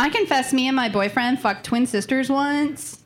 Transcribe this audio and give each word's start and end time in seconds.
I 0.00 0.08
confess, 0.08 0.54
me 0.54 0.66
and 0.66 0.74
my 0.74 0.88
boyfriend 0.88 1.40
fucked 1.40 1.66
twin 1.66 1.86
sisters 1.86 2.30
once. 2.30 3.00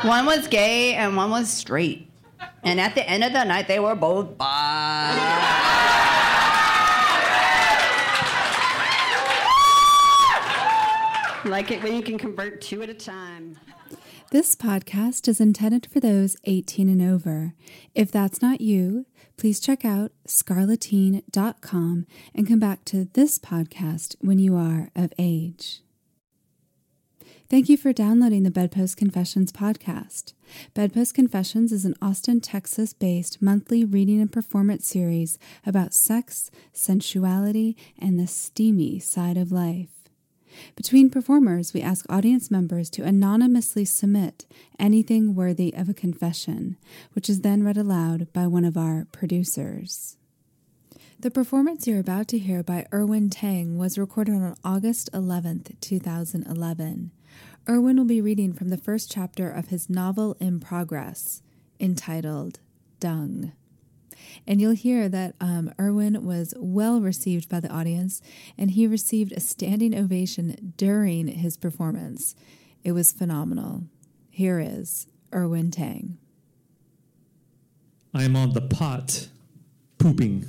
one 0.00 0.24
was 0.24 0.48
gay 0.48 0.94
and 0.94 1.14
one 1.14 1.28
was 1.28 1.50
straight. 1.50 2.10
And 2.62 2.80
at 2.80 2.94
the 2.94 3.06
end 3.06 3.24
of 3.24 3.34
the 3.34 3.44
night, 3.44 3.68
they 3.68 3.78
were 3.78 3.94
both 3.94 4.38
bi. 4.38 5.14
like 11.44 11.70
it 11.70 11.82
when 11.82 11.94
you 11.94 12.02
can 12.02 12.16
convert 12.16 12.62
two 12.62 12.80
at 12.80 12.88
a 12.88 12.94
time. 12.94 13.58
This 14.30 14.56
podcast 14.56 15.28
is 15.28 15.42
intended 15.42 15.90
for 15.90 16.00
those 16.00 16.38
18 16.44 16.88
and 16.88 17.02
over. 17.02 17.52
If 17.94 18.10
that's 18.10 18.40
not 18.40 18.62
you, 18.62 19.04
please 19.38 19.60
check 19.60 19.84
out 19.84 20.12
scarleteen.com 20.26 22.06
and 22.34 22.48
come 22.48 22.58
back 22.58 22.84
to 22.84 23.08
this 23.14 23.38
podcast 23.38 24.16
when 24.20 24.38
you 24.38 24.56
are 24.56 24.90
of 24.94 25.12
age. 25.18 25.80
Thank 27.48 27.70
you 27.70 27.78
for 27.78 27.94
downloading 27.94 28.42
the 28.42 28.50
Bedpost 28.50 28.98
Confessions 28.98 29.52
podcast. 29.52 30.34
Bedpost 30.74 31.14
Confessions 31.14 31.72
is 31.72 31.86
an 31.86 31.94
Austin, 32.02 32.42
Texas 32.42 32.92
based 32.92 33.40
monthly 33.40 33.86
reading 33.86 34.20
and 34.20 34.30
performance 34.30 34.86
series 34.86 35.38
about 35.64 35.94
sex, 35.94 36.50
sensuality, 36.74 37.74
and 37.98 38.20
the 38.20 38.26
steamy 38.26 38.98
side 38.98 39.38
of 39.38 39.50
life. 39.50 39.97
Between 40.76 41.10
performers, 41.10 41.72
we 41.72 41.82
ask 41.82 42.04
audience 42.08 42.50
members 42.50 42.90
to 42.90 43.04
anonymously 43.04 43.84
submit 43.84 44.46
anything 44.78 45.34
worthy 45.34 45.74
of 45.74 45.88
a 45.88 45.94
confession, 45.94 46.76
which 47.12 47.28
is 47.28 47.40
then 47.40 47.62
read 47.62 47.76
aloud 47.76 48.32
by 48.32 48.46
one 48.46 48.64
of 48.64 48.76
our 48.76 49.06
producers. 49.12 50.16
The 51.20 51.30
performance 51.30 51.86
you're 51.86 51.98
about 51.98 52.28
to 52.28 52.38
hear 52.38 52.62
by 52.62 52.86
Irwin 52.94 53.28
Tang 53.28 53.76
was 53.76 53.98
recorded 53.98 54.34
on 54.34 54.54
August 54.62 55.10
11th, 55.12 55.80
2011. 55.80 57.10
Irwin 57.68 57.96
will 57.96 58.04
be 58.04 58.20
reading 58.20 58.52
from 58.52 58.68
the 58.68 58.76
first 58.78 59.10
chapter 59.10 59.50
of 59.50 59.68
his 59.68 59.90
novel 59.90 60.36
in 60.38 60.60
progress, 60.60 61.42
entitled 61.80 62.60
Dung. 63.00 63.52
And 64.46 64.60
you'll 64.60 64.72
hear 64.72 65.08
that 65.08 65.34
um, 65.40 65.72
Irwin 65.78 66.24
was 66.24 66.54
well 66.56 67.00
received 67.00 67.48
by 67.48 67.60
the 67.60 67.70
audience 67.70 68.22
and 68.56 68.70
he 68.70 68.86
received 68.86 69.32
a 69.32 69.40
standing 69.40 69.96
ovation 69.96 70.72
during 70.76 71.28
his 71.28 71.56
performance. 71.56 72.34
It 72.84 72.92
was 72.92 73.12
phenomenal. 73.12 73.84
Here 74.30 74.60
is 74.60 75.06
Irwin 75.34 75.70
Tang. 75.70 76.18
I 78.14 78.22
am 78.24 78.36
on 78.36 78.52
the 78.52 78.62
pot, 78.62 79.28
pooping. 79.98 80.46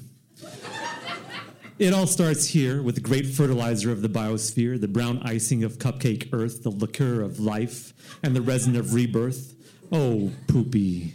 It 1.80 1.94
all 1.94 2.08
starts 2.08 2.46
here 2.48 2.82
with 2.82 2.96
the 2.96 3.02
great 3.02 3.26
fertilizer 3.26 3.90
of 3.90 4.02
the 4.02 4.10
biosphere, 4.10 4.80
the 4.80 4.90
brown 4.90 5.20
icing 5.24 5.64
of 5.64 5.78
cupcake 5.78 6.28
earth, 6.34 6.64
the 6.64 6.72
liqueur 6.72 7.22
of 7.22 7.40
life, 7.40 7.94
and 8.22 8.36
the 8.36 8.42
resin 8.42 8.76
of 8.76 8.94
rebirth. 8.94 9.56
Oh, 9.90 10.30
poopy. 10.48 11.14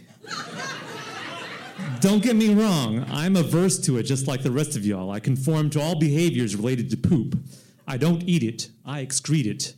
Don't 2.05 2.21
get 2.21 2.35
me 2.35 2.53
wrong, 2.53 3.03
I'm 3.09 3.35
averse 3.35 3.79
to 3.79 3.97
it 3.97 4.03
just 4.03 4.27
like 4.27 4.43
the 4.43 4.51
rest 4.51 4.77
of 4.77 4.85
y'all. 4.85 5.09
I 5.09 5.19
conform 5.19 5.71
to 5.71 5.81
all 5.81 5.95
behaviors 5.97 6.55
related 6.55 6.91
to 6.91 6.97
poop. 6.97 7.35
I 7.87 7.97
don't 7.97 8.21
eat 8.29 8.43
it, 8.43 8.69
I 8.85 9.03
excrete 9.03 9.47
it. 9.47 9.73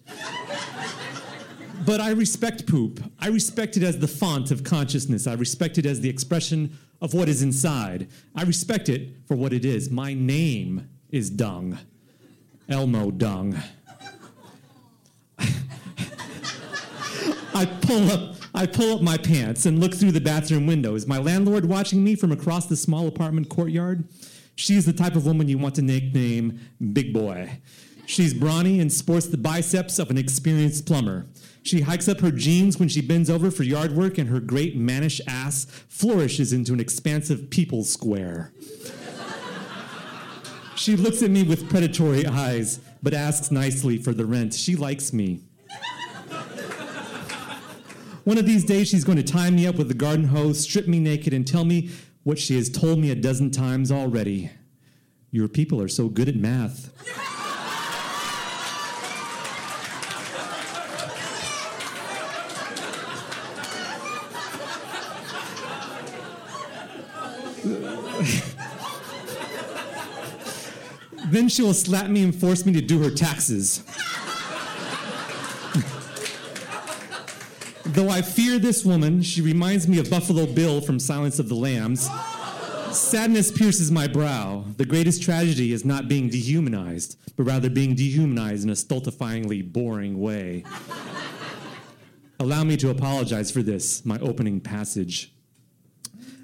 but 1.85 2.01
I 2.01 2.09
respect 2.09 2.67
poop. 2.67 3.01
I 3.17 3.29
respect 3.29 3.77
it 3.77 3.83
as 3.83 3.99
the 3.99 4.09
font 4.09 4.51
of 4.51 4.65
consciousness. 4.65 5.25
I 5.25 5.35
respect 5.35 5.77
it 5.77 5.85
as 5.85 6.01
the 6.01 6.09
expression 6.09 6.77
of 7.01 7.13
what 7.13 7.29
is 7.29 7.41
inside. 7.41 8.09
I 8.35 8.43
respect 8.43 8.89
it 8.89 9.15
for 9.25 9.37
what 9.37 9.53
it 9.53 9.63
is. 9.63 9.89
My 9.89 10.13
name 10.13 10.89
is 11.09 11.29
Dung. 11.29 11.77
Elmo 12.67 13.09
Dung. 13.09 13.57
I 17.55 17.65
pull 17.79 18.11
up 18.11 18.35
I 18.57 18.65
pull 18.65 18.95
up 18.95 19.03
my 19.03 19.17
pants 19.17 19.67
and 19.67 19.79
look 19.79 19.93
through 19.93 20.13
the 20.13 20.19
bathroom 20.19 20.65
window. 20.65 20.95
Is 20.95 21.05
my 21.05 21.19
landlord 21.19 21.65
watching 21.65 22.03
me 22.03 22.15
from 22.15 22.31
across 22.31 22.65
the 22.65 22.75
small 22.75 23.07
apartment 23.07 23.49
courtyard? 23.49 24.05
She's 24.55 24.83
the 24.83 24.93
type 24.93 25.15
of 25.15 25.27
woman 25.27 25.47
you 25.47 25.59
want 25.59 25.75
to 25.75 25.83
nickname 25.83 26.59
Big 26.91 27.13
Boy. 27.13 27.59
She's 28.07 28.33
brawny 28.33 28.79
and 28.79 28.91
sports 28.91 29.27
the 29.27 29.37
biceps 29.37 29.99
of 29.99 30.09
an 30.09 30.17
experienced 30.17 30.87
plumber. 30.87 31.27
She 31.61 31.81
hikes 31.81 32.07
up 32.07 32.19
her 32.21 32.31
jeans 32.31 32.79
when 32.79 32.89
she 32.89 32.99
bends 32.99 33.29
over 33.29 33.51
for 33.51 33.61
yard 33.61 33.91
work, 33.91 34.17
and 34.17 34.27
her 34.27 34.39
great 34.39 34.75
mannish 34.75 35.21
ass 35.27 35.67
flourishes 35.87 36.51
into 36.51 36.73
an 36.73 36.79
expansive 36.79 37.51
people's 37.51 37.93
square. 37.93 38.53
she 40.75 40.95
looks 40.95 41.21
at 41.21 41.29
me 41.29 41.43
with 41.43 41.69
predatory 41.69 42.25
eyes, 42.25 42.79
but 43.03 43.13
asks 43.13 43.51
nicely 43.51 43.99
for 43.99 44.13
the 44.13 44.25
rent. 44.25 44.55
She 44.55 44.75
likes 44.75 45.13
me. 45.13 45.41
One 48.27 48.37
of 48.37 48.45
these 48.45 48.65
days, 48.65 48.89
she's 48.89 49.05
going 49.05 49.15
to 49.15 49.23
tie 49.23 49.49
me 49.51 49.65
up 49.65 49.77
with 49.77 49.89
a 49.89 49.93
garden 49.93 50.25
hose, 50.25 50.59
strip 50.59 50.85
me 50.85 50.99
naked, 50.99 51.31
and 51.31 51.47
tell 51.47 51.63
me 51.63 51.89
what 52.23 52.37
she 52.37 52.57
has 52.57 52.67
told 52.69 52.99
me 52.99 53.09
a 53.09 53.15
dozen 53.15 53.51
times 53.51 53.89
already. 53.89 54.51
Your 55.31 55.47
people 55.47 55.81
are 55.81 55.87
so 55.87 56.09
good 56.09 56.27
at 56.27 56.35
math. 56.35 56.91
then 71.31 71.47
she 71.47 71.61
will 71.61 71.73
slap 71.73 72.09
me 72.09 72.23
and 72.23 72.35
force 72.35 72.65
me 72.65 72.73
to 72.73 72.81
do 72.81 73.01
her 73.01 73.09
taxes. 73.09 73.83
Though 77.97 78.09
I 78.09 78.21
fear 78.21 78.59
this 78.59 78.85
woman, 78.85 79.23
she 79.23 79.41
reminds 79.41 79.87
me 79.87 79.97
of 79.97 80.07
Buffalo 80.07 80.45
Bill 80.45 80.81
from 80.81 80.99
Silence 80.99 81.39
of 81.39 81.49
the 81.49 81.55
Lambs. 81.55 82.07
Sadness 82.91 83.51
pierces 83.51 83.89
my 83.89 84.05
brow. 84.05 84.65
The 84.77 84.85
greatest 84.85 85.23
tragedy 85.23 85.73
is 85.73 85.83
not 85.83 86.07
being 86.07 86.29
dehumanized, 86.29 87.17
but 87.35 87.45
rather 87.45 87.71
being 87.71 87.95
dehumanized 87.95 88.65
in 88.65 88.69
a 88.69 88.73
stultifyingly 88.73 89.73
boring 89.73 90.19
way. 90.19 90.63
Allow 92.39 92.65
me 92.65 92.77
to 92.77 92.91
apologize 92.91 93.49
for 93.49 93.63
this, 93.63 94.05
my 94.05 94.19
opening 94.19 94.61
passage. 94.61 95.33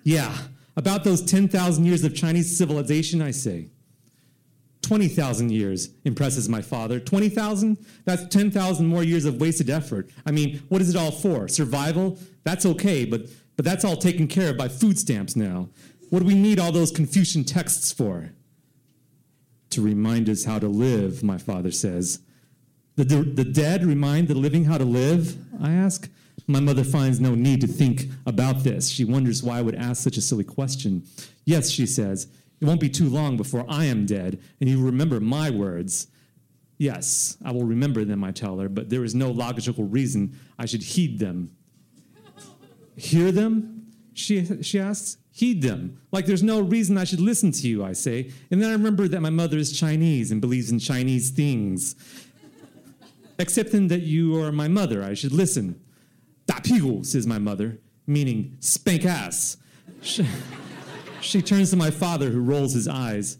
Yeah, 0.03 0.35
about 0.75 1.03
those 1.03 1.21
10,000 1.21 1.85
years 1.85 2.03
of 2.03 2.15
Chinese 2.15 2.57
civilization, 2.57 3.21
I 3.21 3.29
say. 3.29 3.69
20,000 4.83 5.49
years 5.49 5.89
impresses 6.03 6.47
my 6.47 6.61
father. 6.61 6.99
20,000? 6.99 7.77
That's 8.05 8.27
10,000 8.27 8.85
more 8.85 9.03
years 9.03 9.25
of 9.25 9.39
wasted 9.41 9.69
effort. 9.69 10.09
I 10.25 10.31
mean, 10.31 10.61
what 10.69 10.81
is 10.81 10.89
it 10.93 10.95
all 10.95 11.11
for? 11.11 11.47
Survival? 11.47 12.19
That's 12.43 12.65
okay, 12.65 13.05
but, 13.05 13.21
but 13.55 13.65
that's 13.65 13.83
all 13.83 13.95
taken 13.95 14.27
care 14.27 14.51
of 14.51 14.57
by 14.57 14.67
food 14.67 14.99
stamps 14.99 15.35
now. 15.35 15.69
What 16.09 16.19
do 16.19 16.25
we 16.25 16.35
need 16.35 16.59
all 16.59 16.71
those 16.71 16.91
Confucian 16.91 17.43
texts 17.43 17.91
for? 17.91 18.33
To 19.71 19.81
remind 19.81 20.29
us 20.29 20.43
how 20.43 20.59
to 20.59 20.67
live, 20.67 21.23
my 21.23 21.39
father 21.39 21.71
says. 21.71 22.19
The, 22.95 23.05
the, 23.05 23.23
the 23.23 23.43
dead 23.43 23.83
remind 23.83 24.27
the 24.27 24.35
living 24.35 24.65
how 24.65 24.77
to 24.77 24.85
live? 24.85 25.35
I 25.59 25.71
ask. 25.71 26.09
My 26.45 26.59
mother 26.59 26.83
finds 26.83 27.19
no 27.19 27.35
need 27.35 27.61
to 27.61 27.67
think 27.67 28.09
about 28.25 28.63
this. 28.63 28.89
She 28.89 29.05
wonders 29.05 29.41
why 29.41 29.59
I 29.59 29.61
would 29.61 29.75
ask 29.75 30.03
such 30.03 30.17
a 30.17 30.21
silly 30.21 30.43
question. 30.43 31.03
Yes, 31.45 31.69
she 31.69 31.85
says, 31.85 32.27
it 32.63 32.65
won't 32.65 32.79
be 32.79 32.87
too 32.87 33.09
long 33.09 33.35
before 33.35 33.65
I 33.67 33.83
am 33.85 34.05
dead, 34.05 34.41
and 34.61 34.69
you 34.69 34.81
remember 34.81 35.19
my 35.19 35.49
words. 35.49 36.07
Yes, 36.77 37.35
I 37.43 37.51
will 37.51 37.65
remember 37.65 38.05
them, 38.05 38.23
I 38.23 38.31
tell 38.31 38.57
her, 38.59 38.69
but 38.69 38.89
there 38.89 39.03
is 39.03 39.13
no 39.13 39.31
logical 39.31 39.83
reason 39.83 40.39
I 40.57 40.65
should 40.65 40.81
heed 40.81 41.19
them. 41.19 41.51
Hear 42.95 43.33
them? 43.33 43.91
She, 44.13 44.63
she 44.63 44.79
asks. 44.79 45.17
Heed 45.31 45.61
them. 45.61 45.99
Like 46.13 46.25
there's 46.25 46.41
no 46.41 46.61
reason 46.61 46.97
I 46.97 47.03
should 47.03 47.19
listen 47.19 47.51
to 47.51 47.67
you, 47.67 47.83
I 47.83 47.91
say. 47.91 48.31
And 48.49 48.61
then 48.61 48.69
I 48.69 48.73
remember 48.73 49.09
that 49.09 49.19
my 49.19 49.29
mother 49.29 49.57
is 49.57 49.77
Chinese 49.77 50.31
and 50.31 50.39
believes 50.39 50.71
in 50.71 50.79
Chinese 50.79 51.31
things. 51.31 51.97
Accepting 53.39 53.89
that 53.89 54.03
you 54.03 54.41
are 54.41 54.53
my 54.53 54.69
mother, 54.69 55.03
I 55.03 55.15
should 55.15 55.33
listen. 55.33 55.81
Da 56.45 56.59
pigu, 56.59 57.05
says 57.05 57.27
my 57.27 57.39
mother, 57.39 57.79
meaning 58.07 58.55
spank 58.61 59.03
ass. 59.03 59.57
She 61.23 61.41
turns 61.41 61.69
to 61.69 61.77
my 61.77 61.89
father, 61.89 62.29
who 62.29 62.41
rolls 62.41 62.73
his 62.73 62.87
eyes. 62.87 63.37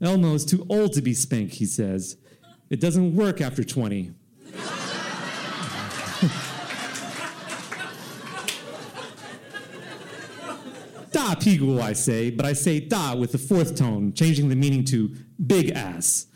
Elmo 0.00 0.34
is 0.34 0.44
too 0.44 0.66
old 0.70 0.94
to 0.94 1.02
be 1.02 1.12
spanked, 1.12 1.54
he 1.56 1.66
says. 1.66 2.16
It 2.70 2.80
doesn't 2.80 3.14
work 3.14 3.42
after 3.42 3.62
20. 3.62 4.10
da 11.12 11.34
pigu, 11.34 11.80
I 11.80 11.92
say, 11.92 12.30
but 12.30 12.46
I 12.46 12.54
say 12.54 12.80
da 12.80 13.14
with 13.14 13.32
the 13.32 13.38
fourth 13.38 13.76
tone, 13.76 14.14
changing 14.14 14.48
the 14.48 14.56
meaning 14.56 14.84
to 14.86 15.14
big 15.46 15.70
ass. 15.72 16.26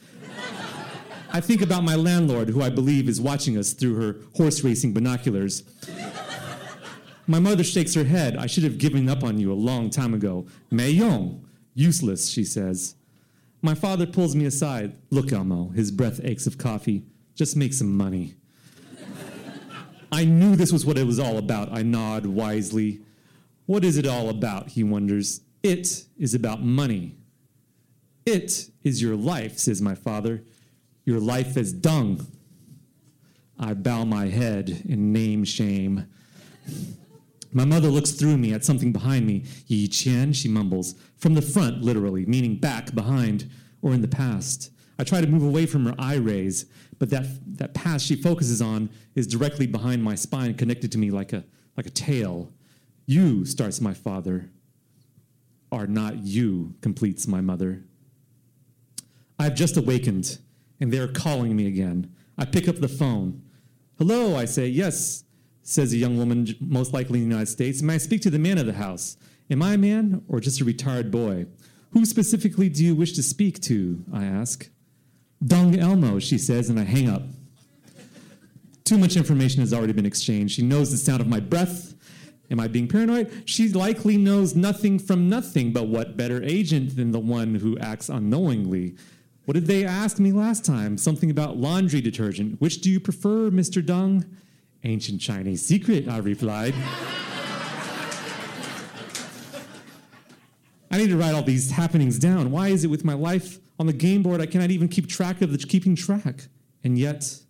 I 1.33 1.41
think 1.41 1.63
about 1.63 1.83
my 1.83 1.95
landlord, 1.95 2.49
who 2.49 2.61
I 2.61 2.71
believe 2.71 3.09
is 3.09 3.21
watching 3.21 3.57
us 3.57 3.73
through 3.73 3.95
her 3.95 4.17
horse 4.37 4.63
racing 4.65 4.93
binoculars. 4.93 5.63
My 7.31 7.39
mother 7.39 7.63
shakes 7.63 7.95
her 7.95 8.03
head. 8.03 8.37
I 8.37 8.47
should 8.47 8.65
have 8.65 8.77
given 8.77 9.09
up 9.09 9.23
on 9.23 9.39
you 9.39 9.53
a 9.53 9.55
long 9.55 9.89
time 9.89 10.15
ago. 10.15 10.49
Mei 10.69 10.91
Yong. 10.91 11.47
Useless, 11.75 12.29
she 12.29 12.43
says. 12.43 12.97
My 13.63 13.73
father 13.73 14.05
pulls 14.05 14.35
me 14.35 14.47
aside. 14.47 14.97
Look, 15.11 15.33
Elmo, 15.33 15.69
his 15.69 15.93
breath 15.93 16.21
aches 16.25 16.49
of 16.49 16.59
coffee. 16.59 17.05
Just 17.37 17.57
make 17.57 17.73
some 17.73 17.97
money. 17.97 18.35
I 20.11 20.25
knew 20.25 20.57
this 20.57 20.73
was 20.73 20.85
what 20.85 20.99
it 20.99 21.07
was 21.07 21.21
all 21.21 21.39
about. 21.39 21.73
I 21.73 21.83
nod 21.85 22.27
wisely. 22.27 22.99
What 23.67 23.85
is 23.85 23.97
it 23.97 24.09
all 24.09 24.29
about? 24.29 24.71
He 24.71 24.83
wonders. 24.83 25.43
It 25.63 26.07
is 26.19 26.35
about 26.35 26.65
money. 26.65 27.15
It 28.27 28.71
is 28.83 29.01
your 29.01 29.15
life, 29.15 29.57
says 29.57 29.81
my 29.81 29.95
father. 29.95 30.43
Your 31.05 31.21
life 31.21 31.57
is 31.57 31.73
dung. 31.73 32.27
I 33.57 33.75
bow 33.75 34.05
my 34.05 34.27
head 34.27 34.83
in 34.85 35.13
name 35.13 35.45
shame. 35.45 36.09
My 37.53 37.65
mother 37.65 37.89
looks 37.89 38.13
through 38.13 38.37
me 38.37 38.53
at 38.53 38.65
something 38.65 38.93
behind 38.93 39.27
me. 39.27 39.45
Yi 39.67 39.89
Qian, 39.89 40.35
she 40.35 40.49
mumbles. 40.49 40.95
From 41.17 41.35
the 41.35 41.43
front, 41.43 41.83
literally, 41.83 42.25
meaning 42.27 42.57
back, 42.57 42.95
behind, 42.95 43.51
or 43.83 43.93
in 43.93 44.03
the 44.03 44.09
past. 44.09 44.71
I 44.99 45.05
try 45.05 45.21
to 45.21 45.27
move 45.27 45.43
away 45.43 45.67
from 45.67 45.87
her 45.87 45.95
eye 45.99 46.17
rays, 46.17 46.67
but 46.99 47.11
that, 47.11 47.25
that 47.57 47.75
past 47.75 48.07
she 48.07 48.15
focuses 48.15 48.61
on 48.61 48.91
is 49.15 49.27
directly 49.27 49.67
behind 49.67 50.03
my 50.03 50.15
spine, 50.15 50.55
connected 50.55 50.93
to 50.93 50.99
me 50.99 51.11
like 51.11 51.33
a, 51.33 51.45
like 51.77 51.87
a 51.87 51.91
tail. 51.91 52.53
You, 53.07 53.45
starts 53.45 53.81
my 53.81 53.95
father, 53.95 54.51
are 55.73 55.87
not 55.87 56.19
you, 56.19 56.75
completes 56.83 57.27
my 57.27 57.41
mother. 57.41 57.83
I've 59.39 59.55
just 59.55 59.77
awakened, 59.77 60.39
and 60.81 60.93
they're 60.93 61.09
calling 61.09 61.57
me 61.57 61.67
again. 61.67 62.15
I 62.37 62.45
pick 62.45 62.69
up 62.69 62.77
the 62.77 62.89
phone. 62.89 63.43
Hello, 63.99 64.37
I 64.37 64.45
say. 64.45 64.67
Yes, 64.67 65.25
says 65.63 65.93
a 65.93 65.97
young 65.97 66.17
woman, 66.17 66.47
most 66.61 66.93
likely 66.93 67.21
in 67.21 67.29
the 67.29 67.35
United 67.35 67.51
States. 67.51 67.83
May 67.83 67.95
I 67.95 67.99
speak 67.99 68.23
to 68.23 68.31
the 68.31 68.39
man 68.39 68.59
of 68.59 68.67
the 68.67 68.73
house? 68.73 69.17
Am 69.51 69.63
I 69.63 69.75
a 69.75 69.79
man 69.79 70.23
or 70.29 70.41
just 70.41 70.61
a 70.61 70.65
retired 70.65 71.11
boy? 71.11 71.47
Who 71.93 72.05
specifically 72.05 72.69
do 72.69 72.85
you 72.85 72.95
wish 72.95 73.13
to 73.15 73.23
speak 73.23 73.61
to? 73.63 74.05
I 74.13 74.25
ask. 74.25 74.71
Dung 75.45 75.79
Elmo, 75.79 76.19
she 76.19 76.39
says, 76.39 76.69
and 76.69 76.79
I 76.79 76.85
hang 76.85 77.09
up. 77.09 77.23
Too 78.85 78.99
much 78.99 79.17
information 79.17 79.61
has 79.61 79.73
already 79.73 79.93
been 79.93 80.07
exchanged. 80.07 80.55
She 80.55 80.63
knows 80.63 80.91
the 80.91 80.97
sound 80.97 81.21
of 81.21 81.27
my 81.27 81.41
breath. 81.41 81.95
Am 82.51 82.59
I 82.59 82.67
being 82.67 82.89
paranoid? 82.89 83.45
She 83.45 83.69
likely 83.69 84.17
knows 84.17 84.57
nothing 84.57 84.99
from 84.99 85.29
nothing, 85.29 85.73
but 85.73 85.87
what 85.87 86.17
better 86.17 86.43
agent 86.43 86.97
than 86.97 87.13
the 87.13 87.21
one 87.21 87.55
who 87.55 87.79
acts 87.79 88.09
unknowingly? 88.09 88.97
What 89.45 89.55
did 89.55 89.67
they 89.67 89.85
ask 89.85 90.19
me 90.19 90.33
last 90.33 90.65
time? 90.65 90.99
Something 90.99 91.31
about 91.31 91.57
laundry 91.57 92.01
detergent. 92.01 92.61
Which 92.61 92.81
do 92.81 92.91
you 92.91 93.01
prefer, 93.01 93.51
Mr. 93.51 93.85
Dung? 93.85 94.25
Ancient 94.83 95.21
Chinese 95.21 95.65
secret, 95.65 96.09
I 96.09 96.19
replied. 96.19 96.75
I 100.91 100.99
need 100.99 101.09
to 101.09 101.17
write 101.17 101.35
all 101.35 101.43
these 101.43 101.71
happenings 101.71 102.19
down. 102.19 102.51
Why 102.51 102.69
is 102.69 102.83
it 102.85 102.89
with 102.89 103.05
my 103.05 103.15
life 103.15 103.59
on 103.79 103.87
the 103.87 103.93
game 103.93 104.23
board 104.23 104.41
I 104.41 104.47
cannot 104.47 104.71
even 104.71 104.89
keep 104.89 105.09
track 105.09 105.41
of 105.43 105.53
the 105.53 105.59
keeping 105.59 105.95
track? 105.95 106.49
And 106.83 106.99
yet, 106.99 107.41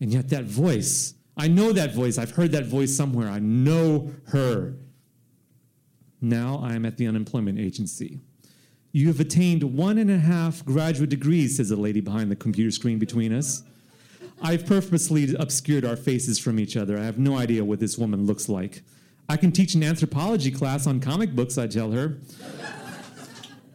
and 0.00 0.12
yet 0.12 0.30
that 0.30 0.44
voice, 0.44 1.14
I 1.36 1.48
know 1.48 1.72
that 1.72 1.94
voice. 1.94 2.18
I've 2.18 2.32
heard 2.32 2.52
that 2.52 2.66
voice 2.66 2.96
somewhere. 2.96 3.28
I 3.28 3.38
know 3.38 4.12
her. 4.26 4.74
Now 6.20 6.60
I 6.62 6.74
am 6.74 6.84
at 6.84 6.96
the 6.96 7.06
unemployment 7.06 7.58
agency. 7.58 8.20
You 8.92 9.08
have 9.08 9.20
attained 9.20 9.62
one 9.62 9.98
and 9.98 10.10
a 10.10 10.18
half 10.18 10.64
graduate 10.64 11.10
degrees, 11.10 11.56
says 11.56 11.70
the 11.70 11.76
lady 11.76 12.00
behind 12.00 12.30
the 12.30 12.36
computer 12.36 12.70
screen 12.70 12.98
between 12.98 13.32
us. 13.32 13.62
I've 14.42 14.66
purposely 14.66 15.34
obscured 15.36 15.84
our 15.84 15.96
faces 15.96 16.38
from 16.38 16.58
each 16.58 16.76
other. 16.76 16.98
I 16.98 17.04
have 17.04 17.18
no 17.18 17.38
idea 17.38 17.64
what 17.64 17.78
this 17.78 17.96
woman 17.96 18.26
looks 18.26 18.48
like. 18.48 18.82
I 19.28 19.36
can 19.36 19.52
teach 19.52 19.74
an 19.74 19.84
anthropology 19.84 20.50
class 20.50 20.86
on 20.86 21.00
comic 21.00 21.34
books, 21.34 21.56
I 21.56 21.68
tell 21.68 21.92
her. 21.92 22.18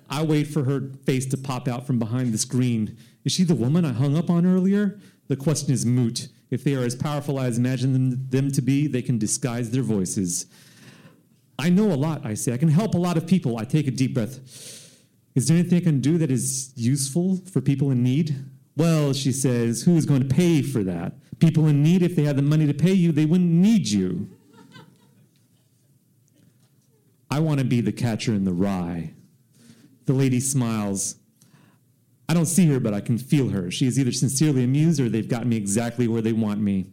I 0.10 0.24
wait 0.24 0.46
for 0.46 0.66
her 0.66 0.92
face 1.06 1.26
to 1.28 1.38
pop 1.38 1.68
out 1.68 1.88
from 1.88 2.00
behind 2.00 2.34
the 2.34 2.38
screen. 2.38 2.98
Is 3.24 3.32
she 3.32 3.44
the 3.44 3.56
woman 3.56 3.86
I 3.86 3.94
hung 3.94 4.18
up 4.18 4.30
on 4.30 4.46
earlier? 4.46 5.00
The 5.28 5.36
question 5.36 5.74
is 5.74 5.86
moot. 5.86 6.28
If 6.50 6.64
they 6.64 6.76
are 6.76 6.84
as 6.84 6.96
powerful 6.96 7.40
as 7.40 7.58
I 7.58 7.60
imagine 7.60 7.94
them, 7.94 8.28
them 8.30 8.52
to 8.52 8.62
be, 8.62 8.88
they 8.88 9.02
can 9.02 9.18
disguise 9.18 9.72
their 9.72 9.84
voices. 9.84 10.46
I 11.60 11.70
know 11.70 11.92
a 11.92 11.96
lot, 11.96 12.26
I 12.26 12.36
say. 12.36 12.54
I 12.54 12.58
can 12.58 12.70
help 12.70 12.94
a 12.94 12.98
lot 12.98 13.18
of 13.18 13.26
people. 13.26 13.58
I 13.58 13.64
take 13.64 13.88
a 13.88 13.92
deep 13.92 14.14
breath. 14.14 14.40
Is 15.36 15.48
there 15.48 15.58
anything 15.58 15.78
I 15.78 15.82
can 15.82 16.02
do 16.02 16.18
that 16.18 16.32
is 16.32 16.72
useful 16.76 17.38
for 17.52 17.62
people 17.62 17.92
in 17.92 18.04
need? 18.04 18.36
Well, 18.78 19.12
she 19.14 19.32
says, 19.32 19.82
who 19.82 19.98
is 19.98 20.06
going 20.06 20.28
to 20.28 20.34
pay 20.34 20.62
for 20.62 20.84
that? 20.84 21.14
People 21.40 21.68
in 21.68 21.82
need, 21.82 22.04
if 22.04 22.16
they 22.16 22.24
had 22.24 22.38
the 22.38 22.44
money 22.44 22.68
to 22.68 22.74
pay 22.74 22.94
you, 22.94 23.12
they 23.12 23.26
wouldn't 23.26 23.50
need 23.50 23.88
you. 23.88 24.30
I 27.30 27.40
want 27.40 27.60
to 27.60 27.66
be 27.66 27.82
the 27.82 27.92
catcher 27.92 28.34
in 28.34 28.44
the 28.44 28.54
rye. 28.54 29.14
The 30.06 30.14
lady 30.14 30.40
smiles. 30.40 31.16
I 32.30 32.36
don't 32.36 32.46
see 32.46 32.68
her, 32.68 32.80
but 32.80 32.94
I 32.94 33.02
can 33.02 33.18
feel 33.18 33.50
her. 33.50 33.72
She 33.72 33.88
is 33.88 34.00
either 34.00 34.12
sincerely 34.12 34.64
amused 34.64 35.00
or 35.00 35.10
they've 35.10 35.28
got 35.28 35.48
me 35.48 35.58
exactly 35.58 36.08
where 36.08 36.22
they 36.22 36.34
want 36.34 36.62
me. 36.62 36.86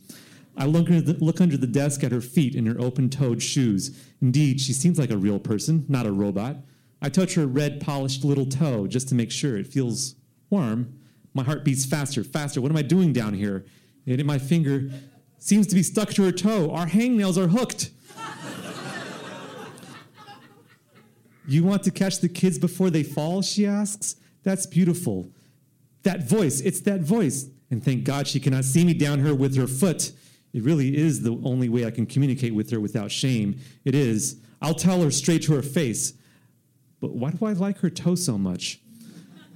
I 0.56 0.64
look 0.64 0.88
under, 0.88 1.12
the, 1.12 1.24
look 1.24 1.40
under 1.40 1.56
the 1.56 1.66
desk 1.66 2.02
at 2.02 2.12
her 2.12 2.20
feet 2.20 2.54
in 2.54 2.64
her 2.66 2.80
open 2.80 3.10
toed 3.10 3.42
shoes. 3.42 3.98
Indeed, 4.22 4.60
she 4.60 4.72
seems 4.72 4.98
like 4.98 5.10
a 5.10 5.16
real 5.16 5.38
person, 5.38 5.84
not 5.88 6.06
a 6.06 6.12
robot. 6.12 6.56
I 7.02 7.10
touch 7.10 7.34
her 7.34 7.46
red, 7.46 7.80
polished 7.80 8.24
little 8.24 8.46
toe 8.46 8.86
just 8.86 9.08
to 9.10 9.14
make 9.14 9.30
sure 9.30 9.56
it 9.58 9.66
feels 9.66 10.14
warm. 10.48 10.98
My 11.34 11.42
heart 11.42 11.64
beats 11.64 11.84
faster, 11.84 12.22
faster. 12.22 12.60
What 12.60 12.70
am 12.70 12.76
I 12.76 12.82
doing 12.82 13.12
down 13.12 13.34
here? 13.34 13.66
And 14.06 14.24
my 14.24 14.38
finger 14.38 14.90
seems 15.38 15.66
to 15.66 15.74
be 15.74 15.82
stuck 15.82 16.10
to 16.10 16.22
her 16.22 16.32
toe. 16.32 16.70
Our 16.70 16.86
hangnails 16.86 17.36
are 17.36 17.48
hooked. 17.48 17.90
you 21.46 21.64
want 21.64 21.82
to 21.82 21.90
catch 21.90 22.20
the 22.20 22.28
kids 22.28 22.58
before 22.58 22.88
they 22.88 23.02
fall? 23.02 23.42
She 23.42 23.66
asks. 23.66 24.16
That's 24.44 24.64
beautiful. 24.66 25.28
That 26.04 26.22
voice, 26.22 26.60
it's 26.60 26.80
that 26.82 27.00
voice. 27.00 27.48
And 27.70 27.82
thank 27.82 28.04
God 28.04 28.28
she 28.28 28.38
cannot 28.38 28.64
see 28.64 28.84
me 28.84 28.94
down 28.94 29.24
here 29.24 29.34
with 29.34 29.56
her 29.56 29.66
foot. 29.66 30.12
It 30.52 30.62
really 30.62 30.96
is 30.96 31.22
the 31.22 31.40
only 31.42 31.68
way 31.68 31.84
I 31.84 31.90
can 31.90 32.06
communicate 32.06 32.54
with 32.54 32.70
her 32.70 32.78
without 32.78 33.10
shame. 33.10 33.58
It 33.84 33.94
is. 33.94 34.36
I'll 34.62 34.74
tell 34.74 35.02
her 35.02 35.10
straight 35.10 35.42
to 35.42 35.54
her 35.54 35.62
face. 35.62 36.12
But 37.00 37.14
why 37.16 37.32
do 37.32 37.44
I 37.44 37.52
like 37.52 37.78
her 37.78 37.90
toe 37.90 38.14
so 38.14 38.38
much? 38.38 38.80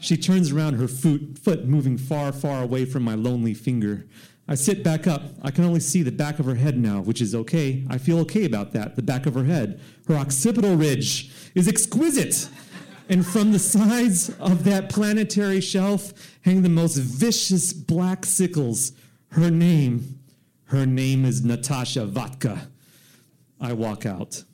She 0.00 0.16
turns 0.16 0.52
around, 0.52 0.74
her 0.74 0.88
foot, 0.88 1.38
foot 1.38 1.66
moving 1.66 1.98
far, 1.98 2.32
far 2.32 2.62
away 2.62 2.84
from 2.84 3.02
my 3.02 3.14
lonely 3.14 3.54
finger. 3.54 4.06
I 4.46 4.54
sit 4.54 4.82
back 4.82 5.06
up. 5.06 5.22
I 5.42 5.50
can 5.50 5.64
only 5.64 5.80
see 5.80 6.02
the 6.02 6.12
back 6.12 6.38
of 6.38 6.46
her 6.46 6.54
head 6.54 6.78
now, 6.78 7.00
which 7.00 7.20
is 7.20 7.34
okay. 7.34 7.84
I 7.90 7.98
feel 7.98 8.18
okay 8.20 8.44
about 8.44 8.72
that, 8.72 8.96
the 8.96 9.02
back 9.02 9.26
of 9.26 9.34
her 9.34 9.44
head. 9.44 9.80
Her 10.06 10.14
occipital 10.14 10.76
ridge 10.76 11.30
is 11.54 11.68
exquisite. 11.68 12.48
And 13.10 13.26
from 13.26 13.52
the 13.52 13.58
sides 13.58 14.30
of 14.38 14.64
that 14.64 14.88
planetary 14.88 15.60
shelf 15.60 16.12
hang 16.42 16.62
the 16.62 16.68
most 16.68 16.96
vicious 16.96 17.72
black 17.72 18.24
sickles. 18.24 18.92
Her 19.32 19.50
name, 19.50 20.20
her 20.64 20.86
name 20.86 21.24
is 21.24 21.44
Natasha 21.44 22.06
Vatka. 22.06 22.68
I 23.60 23.72
walk 23.72 24.06
out. 24.06 24.44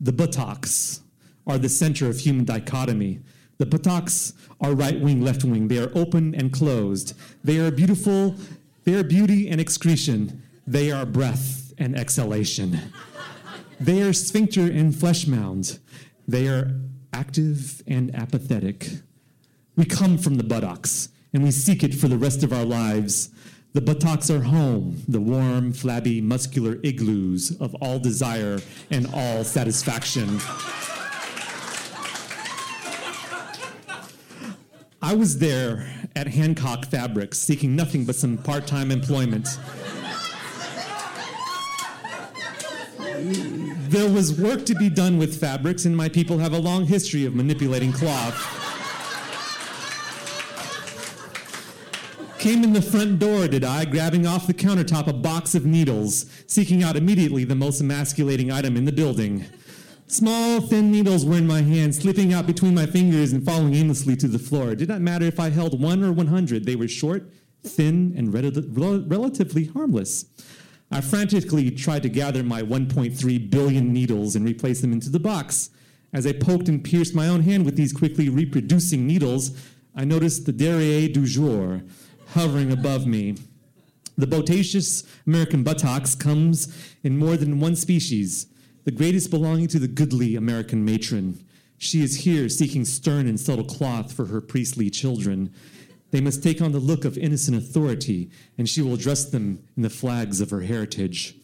The 0.00 0.12
buttocks 0.12 1.00
are 1.46 1.58
the 1.58 1.68
center 1.68 2.08
of 2.08 2.18
human 2.18 2.44
dichotomy. 2.44 3.20
The 3.60 3.66
buttocks 3.66 4.32
are 4.62 4.72
right 4.72 4.98
wing, 4.98 5.20
left 5.20 5.44
wing. 5.44 5.68
They 5.68 5.76
are 5.76 5.92
open 5.94 6.34
and 6.34 6.50
closed. 6.50 7.12
They 7.44 7.58
are 7.58 7.70
beautiful. 7.70 8.34
They 8.84 8.94
are 8.94 9.04
beauty 9.04 9.50
and 9.50 9.60
excretion. 9.60 10.42
They 10.66 10.90
are 10.90 11.04
breath 11.04 11.74
and 11.76 11.94
exhalation. 11.94 12.80
They 13.78 14.00
are 14.00 14.14
sphincter 14.14 14.62
and 14.62 14.96
flesh 14.96 15.26
mound. 15.26 15.78
They 16.26 16.48
are 16.48 16.74
active 17.12 17.82
and 17.86 18.14
apathetic. 18.14 18.88
We 19.76 19.84
come 19.84 20.16
from 20.16 20.36
the 20.36 20.44
buttocks 20.44 21.10
and 21.34 21.44
we 21.44 21.50
seek 21.50 21.84
it 21.84 21.94
for 21.94 22.08
the 22.08 22.16
rest 22.16 22.42
of 22.42 22.54
our 22.54 22.64
lives. 22.64 23.28
The 23.74 23.82
buttocks 23.82 24.30
are 24.30 24.40
home, 24.40 25.02
the 25.06 25.20
warm, 25.20 25.74
flabby, 25.74 26.22
muscular 26.22 26.78
igloos 26.82 27.60
of 27.60 27.74
all 27.82 27.98
desire 27.98 28.60
and 28.90 29.06
all 29.12 29.44
satisfaction. 29.44 30.40
I 35.02 35.14
was 35.14 35.38
there 35.38 35.90
at 36.14 36.26
Hancock 36.26 36.84
Fabrics 36.84 37.38
seeking 37.38 37.74
nothing 37.74 38.04
but 38.04 38.16
some 38.16 38.36
part 38.36 38.66
time 38.66 38.90
employment. 38.90 39.48
there 43.88 44.10
was 44.10 44.38
work 44.38 44.66
to 44.66 44.74
be 44.74 44.90
done 44.90 45.16
with 45.16 45.40
fabrics, 45.40 45.86
and 45.86 45.96
my 45.96 46.08
people 46.08 46.38
have 46.38 46.52
a 46.52 46.58
long 46.58 46.84
history 46.84 47.24
of 47.24 47.34
manipulating 47.34 47.92
cloth. 47.92 48.36
Came 52.38 52.62
in 52.62 52.72
the 52.74 52.82
front 52.82 53.18
door, 53.18 53.48
did 53.48 53.64
I, 53.64 53.86
grabbing 53.86 54.26
off 54.26 54.46
the 54.46 54.54
countertop 54.54 55.06
a 55.06 55.12
box 55.12 55.54
of 55.54 55.64
needles, 55.64 56.26
seeking 56.46 56.82
out 56.82 56.96
immediately 56.96 57.44
the 57.44 57.54
most 57.54 57.80
emasculating 57.80 58.52
item 58.52 58.76
in 58.76 58.84
the 58.84 58.92
building. 58.92 59.46
Small, 60.10 60.60
thin 60.60 60.90
needles 60.90 61.24
were 61.24 61.36
in 61.36 61.46
my 61.46 61.62
hand, 61.62 61.94
slipping 61.94 62.32
out 62.32 62.44
between 62.44 62.74
my 62.74 62.84
fingers 62.84 63.32
and 63.32 63.46
falling 63.46 63.74
aimlessly 63.74 64.16
to 64.16 64.26
the 64.26 64.40
floor. 64.40 64.72
It 64.72 64.78
did 64.78 64.88
not 64.88 65.00
matter 65.00 65.24
if 65.24 65.38
I 65.38 65.50
held 65.50 65.80
one 65.80 66.02
or 66.02 66.10
100, 66.10 66.66
they 66.66 66.74
were 66.74 66.88
short, 66.88 67.30
thin, 67.62 68.12
and 68.16 68.34
rel- 68.34 69.04
relatively 69.06 69.66
harmless. 69.66 70.24
I 70.90 71.00
frantically 71.00 71.70
tried 71.70 72.02
to 72.02 72.08
gather 72.08 72.42
my 72.42 72.60
1.3 72.60 73.50
billion 73.50 73.92
needles 73.92 74.34
and 74.34 74.44
replace 74.44 74.80
them 74.80 74.92
into 74.92 75.10
the 75.10 75.20
box. 75.20 75.70
As 76.12 76.26
I 76.26 76.32
poked 76.32 76.68
and 76.68 76.82
pierced 76.82 77.14
my 77.14 77.28
own 77.28 77.42
hand 77.42 77.64
with 77.64 77.76
these 77.76 77.92
quickly 77.92 78.28
reproducing 78.28 79.06
needles, 79.06 79.56
I 79.94 80.04
noticed 80.04 80.44
the 80.44 80.52
Derriere 80.52 81.08
du 81.08 81.24
jour 81.24 81.82
hovering 82.30 82.72
above 82.72 83.06
me. 83.06 83.36
The 84.18 84.26
botaceous 84.26 85.04
American 85.24 85.62
buttocks 85.62 86.16
comes 86.16 86.76
in 87.04 87.16
more 87.16 87.36
than 87.36 87.60
one 87.60 87.76
species, 87.76 88.48
the 88.84 88.90
greatest 88.90 89.30
belonging 89.30 89.68
to 89.68 89.78
the 89.78 89.88
goodly 89.88 90.36
American 90.36 90.84
matron. 90.84 91.44
She 91.78 92.02
is 92.02 92.24
here 92.24 92.48
seeking 92.48 92.84
stern 92.84 93.26
and 93.26 93.38
subtle 93.38 93.64
cloth 93.64 94.12
for 94.12 94.26
her 94.26 94.40
priestly 94.40 94.90
children. 94.90 95.52
They 96.10 96.20
must 96.20 96.42
take 96.42 96.60
on 96.60 96.72
the 96.72 96.78
look 96.78 97.04
of 97.04 97.16
innocent 97.16 97.56
authority, 97.56 98.30
and 98.58 98.68
she 98.68 98.82
will 98.82 98.96
dress 98.96 99.24
them 99.24 99.62
in 99.76 99.82
the 99.82 99.90
flags 99.90 100.40
of 100.40 100.50
her 100.50 100.60
heritage. 100.60 101.36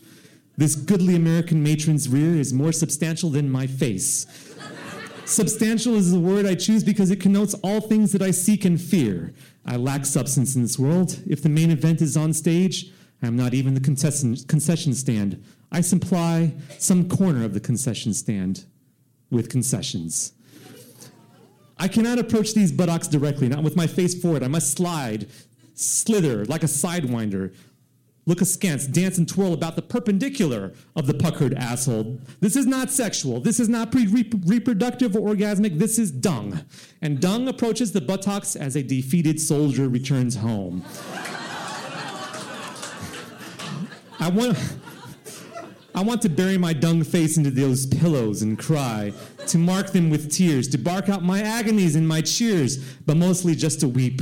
This 0.57 0.75
goodly 0.75 1.15
American 1.15 1.63
matron's 1.63 2.09
rear 2.09 2.35
is 2.35 2.53
more 2.53 2.73
substantial 2.73 3.31
than 3.31 3.51
my 3.51 3.67
face. 3.67 4.27
substantial 5.27 5.95
is 5.95 6.13
the 6.13 6.21
word 6.21 6.47
I 6.47 6.55
choose 6.55 6.83
because 6.83 7.11
it 7.11 7.21
connotes 7.21 7.55
all 7.63 7.81
things 7.81 8.13
that 8.13 8.23
I 8.23 8.31
seek 8.31 8.65
and 8.65 8.81
fear. 8.81 9.35
I 9.67 9.77
lack 9.77 10.07
substance 10.07 10.57
in 10.57 10.63
this 10.63 10.79
world. 10.79 11.21
If 11.27 11.43
the 11.43 11.49
main 11.49 11.71
event 11.71 12.01
is 12.01 12.17
on 12.17 12.33
stage, 12.33 12.91
I 13.23 13.27
am 13.27 13.37
not 13.37 13.55
even 13.55 13.75
the 13.75 13.81
concession, 13.81 14.37
concession 14.47 14.95
stand. 14.95 15.43
I 15.73 15.81
supply 15.81 16.55
some 16.79 17.09
corner 17.09 17.45
of 17.45 17.55
the 17.55 17.61
concession 17.61 18.15
stand 18.15 18.65
with 19.31 19.49
concessions. 19.49 20.33
I 21.79 21.89
cannot 21.89 22.19
approach 22.19 22.55
these 22.55 22.73
buttocks 22.73 23.09
directly, 23.09 23.49
not 23.49 23.63
with 23.63 23.77
my 23.77 23.87
face 23.87 24.21
forward. 24.21 24.43
I 24.43 24.49
must 24.49 24.73
slide, 24.73 25.29
slither 25.75 26.45
like 26.47 26.63
a 26.63 26.67
sidewinder, 26.67 27.55
look 28.25 28.41
askance, 28.41 28.87
dance 28.87 29.19
and 29.19 29.29
twirl 29.29 29.53
about 29.53 29.77
the 29.77 29.83
perpendicular 29.83 30.73
of 30.95 31.07
the 31.07 31.15
puckered 31.15 31.55
asshole. 31.55 32.19
This 32.41 32.57
is 32.57 32.67
not 32.67 32.91
sexual. 32.91 33.41
This 33.41 33.61
is 33.61 33.69
not 33.69 33.93
pre 33.93 34.07
reproductive 34.07 35.17
or 35.17 35.35
orgasmic. 35.35 35.79
This 35.79 35.99
is 35.99 36.11
dung. 36.11 36.61
And 37.03 37.21
dung 37.21 37.47
approaches 37.49 37.93
the 37.93 38.01
buttocks 38.01 38.57
as 38.57 38.75
a 38.75 38.83
defeated 38.83 39.41
soldier 39.41 39.89
returns 39.89 40.37
home. 40.37 40.85
I 44.19 44.29
want. 44.31 44.59
I 45.95 46.03
want 46.03 46.21
to 46.23 46.29
bury 46.29 46.59
my 46.59 46.75
dung 46.75 47.05
face 47.05 47.39
into 47.39 47.51
those 47.51 47.87
pillows 47.87 48.43
and 48.43 48.59
cry, 48.59 49.15
to 49.47 49.57
mark 49.57 49.93
them 49.93 50.11
with 50.11 50.31
tears, 50.31 50.69
to 50.69 50.79
bark 50.79 51.09
out 51.09 51.23
my 51.23 51.41
agonies 51.41 51.97
and 51.97 52.07
my 52.07 52.21
cheers, 52.21 52.77
but 53.07 53.17
mostly 53.17 53.55
just 53.55 53.81
to 53.81 53.89
weep. 53.89 54.21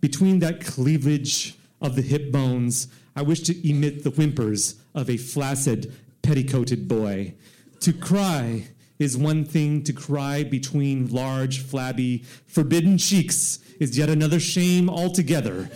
Between 0.00 0.38
that 0.38 0.64
cleavage 0.64 1.56
of 1.80 1.96
the 1.96 2.02
hip 2.02 2.30
bones, 2.30 2.86
I 3.16 3.22
wish 3.22 3.40
to 3.40 3.68
emit 3.68 4.04
the 4.04 4.10
whimpers 4.10 4.76
of 4.94 5.10
a 5.10 5.16
flaccid, 5.16 5.92
petticoated 6.22 6.86
boy. 6.86 7.34
To 7.80 7.92
cry 7.92 8.68
is 9.00 9.18
one 9.18 9.44
thing, 9.44 9.82
to 9.82 9.92
cry 9.92 10.44
between 10.44 11.08
large, 11.08 11.58
flabby, 11.58 12.24
forbidden 12.46 12.96
cheeks 12.96 13.58
is 13.80 13.98
yet 13.98 14.08
another 14.08 14.38
shame 14.38 14.88
altogether. 14.88 15.68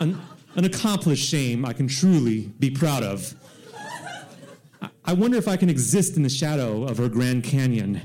an, 0.00 0.18
an 0.58 0.64
accomplished 0.64 1.26
shame 1.26 1.64
I 1.64 1.72
can 1.72 1.88
truly 1.88 2.52
be 2.58 2.70
proud 2.70 3.02
of. 3.02 3.34
I, 5.04 5.14
wonder 5.14 5.38
if 5.38 5.48
I 5.48 5.56
can 5.56 5.70
exist 5.70 6.16
in 6.16 6.22
the 6.22 6.28
shadow 6.28 6.84
of 6.84 6.98
her 6.98 7.08
Grand 7.08 7.44
Canyon 7.44 8.02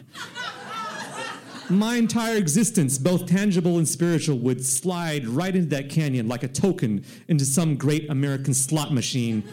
my 1.69 1.95
entire 1.95 2.35
existence, 2.35 2.97
both 2.97 3.25
tangible 3.25 3.77
and 3.77 3.87
spiritual, 3.87 4.37
would 4.39 4.63
slide 4.63 5.27
right 5.27 5.55
into 5.55 5.69
that 5.69 5.89
canyon 5.89 6.27
like 6.27 6.43
a 6.43 6.47
token 6.47 7.05
into 7.27 7.45
some 7.45 7.75
great 7.75 8.09
American 8.09 8.53
slot 8.53 8.93
machine. 8.93 9.43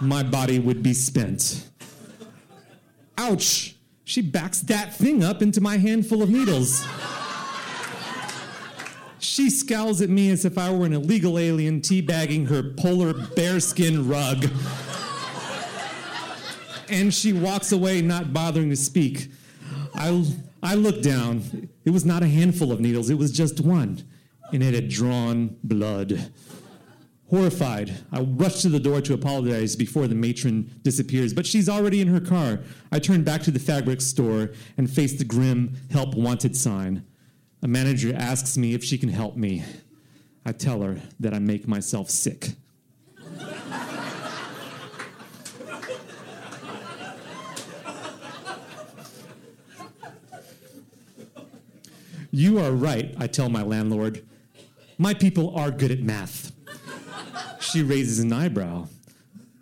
my 0.00 0.22
body 0.22 0.58
would 0.58 0.82
be 0.82 0.94
spent. 0.94 1.68
Ouch! 3.18 3.76
She 4.04 4.20
backs 4.20 4.60
that 4.62 4.94
thing 4.94 5.22
up 5.22 5.42
into 5.42 5.60
my 5.60 5.76
handful 5.76 6.22
of 6.22 6.30
needles. 6.30 6.84
She 9.22 9.50
scowls 9.50 10.02
at 10.02 10.10
me 10.10 10.30
as 10.30 10.44
if 10.44 10.58
I 10.58 10.72
were 10.72 10.84
an 10.84 10.92
illegal 10.92 11.38
alien 11.38 11.80
teabagging 11.80 12.48
her 12.48 12.74
polar 12.74 13.14
bearskin 13.14 14.08
rug. 14.08 14.50
and 16.88 17.14
she 17.14 17.32
walks 17.32 17.70
away, 17.70 18.02
not 18.02 18.32
bothering 18.32 18.68
to 18.70 18.76
speak. 18.76 19.30
I, 19.94 20.26
I 20.60 20.74
looked 20.74 21.04
down. 21.04 21.68
It 21.84 21.90
was 21.90 22.04
not 22.04 22.24
a 22.24 22.26
handful 22.26 22.72
of 22.72 22.80
needles, 22.80 23.10
it 23.10 23.18
was 23.18 23.30
just 23.30 23.60
one, 23.60 24.02
and 24.52 24.60
it 24.60 24.74
had 24.74 24.88
drawn 24.88 25.56
blood. 25.62 26.32
Horrified, 27.30 27.94
I 28.10 28.22
rush 28.22 28.60
to 28.62 28.68
the 28.68 28.80
door 28.80 29.00
to 29.02 29.14
apologize 29.14 29.76
before 29.76 30.08
the 30.08 30.16
matron 30.16 30.80
disappears, 30.82 31.32
but 31.32 31.46
she's 31.46 31.68
already 31.68 32.00
in 32.00 32.08
her 32.08 32.20
car. 32.20 32.58
I 32.90 32.98
turn 32.98 33.22
back 33.22 33.42
to 33.42 33.52
the 33.52 33.60
fabric 33.60 34.00
store 34.00 34.50
and 34.76 34.90
face 34.90 35.16
the 35.16 35.24
grim 35.24 35.76
help 35.92 36.16
wanted 36.16 36.56
sign. 36.56 37.06
A 37.64 37.68
manager 37.68 38.12
asks 38.14 38.58
me 38.58 38.74
if 38.74 38.82
she 38.82 38.98
can 38.98 39.08
help 39.08 39.36
me. 39.36 39.62
I 40.44 40.50
tell 40.50 40.82
her 40.82 41.00
that 41.20 41.32
I 41.32 41.38
make 41.38 41.68
myself 41.68 42.10
sick. 42.10 42.54
You 52.34 52.58
are 52.58 52.72
right, 52.72 53.14
I 53.18 53.26
tell 53.28 53.48
my 53.48 53.62
landlord. 53.62 54.26
My 54.98 55.14
people 55.14 55.54
are 55.54 55.70
good 55.70 55.92
at 55.92 56.00
math. 56.00 56.50
She 57.60 57.82
raises 57.82 58.18
an 58.18 58.32
eyebrow. 58.32 58.88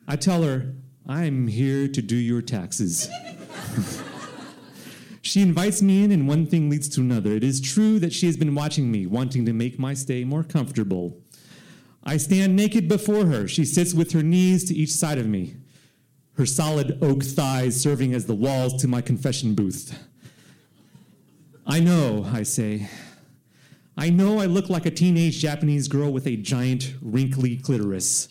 I 0.08 0.16
tell 0.16 0.42
her, 0.44 0.72
I'm 1.06 1.48
here 1.48 1.88
to 1.88 2.00
do 2.00 2.16
your 2.16 2.40
taxes. 2.40 3.10
she 5.30 5.42
invites 5.42 5.80
me 5.80 6.02
in, 6.02 6.10
and 6.10 6.26
one 6.26 6.44
thing 6.44 6.68
leads 6.68 6.88
to 6.88 7.00
another. 7.00 7.30
It 7.30 7.44
is 7.44 7.60
true 7.60 8.00
that 8.00 8.12
she 8.12 8.26
has 8.26 8.36
been 8.36 8.52
watching 8.52 8.90
me, 8.90 9.06
wanting 9.06 9.46
to 9.46 9.52
make 9.52 9.78
my 9.78 9.94
stay 9.94 10.24
more 10.24 10.42
comfortable. 10.42 11.16
I 12.02 12.16
stand 12.16 12.56
naked 12.56 12.88
before 12.88 13.26
her. 13.26 13.46
She 13.46 13.64
sits 13.64 13.94
with 13.94 14.10
her 14.10 14.24
knees 14.24 14.64
to 14.64 14.74
each 14.74 14.90
side 14.90 15.18
of 15.18 15.28
me, 15.28 15.54
her 16.32 16.46
solid 16.46 16.98
oak 17.00 17.22
thighs 17.22 17.80
serving 17.80 18.12
as 18.12 18.26
the 18.26 18.34
walls 18.34 18.82
to 18.82 18.88
my 18.88 19.00
confession 19.00 19.54
booth. 19.54 19.96
I 21.64 21.78
know, 21.78 22.26
I 22.32 22.42
say. 22.42 22.88
I 23.96 24.10
know 24.10 24.40
I 24.40 24.46
look 24.46 24.68
like 24.68 24.84
a 24.84 24.90
teenage 24.90 25.38
Japanese 25.38 25.86
girl 25.86 26.10
with 26.10 26.26
a 26.26 26.34
giant, 26.34 26.94
wrinkly 27.00 27.56
clitoris. 27.56 28.26